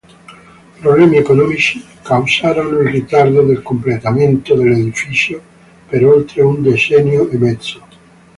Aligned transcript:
Problemi 0.79 1.17
economici 1.19 1.85
causarono 2.01 2.79
il 2.79 2.89
ritardo 2.89 3.45
nel 3.45 3.61
completamento 3.61 4.55
dell'edificio 4.55 5.39
per 5.87 6.03
oltre 6.03 6.41
un 6.41 6.59
decennio 6.63 7.29
e 7.29 7.37
mezzo. 7.37 7.81